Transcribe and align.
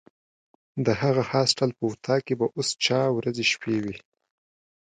د 0.85 0.87
هغه 1.01 1.23
هاسټل 1.31 1.69
په 1.77 1.83
وطاق 1.91 2.25
به 2.39 2.45
اوس 2.55 2.69
چا 2.85 3.01
ورځې 3.17 3.45
شپې 3.51 3.77
وي. 3.83 3.95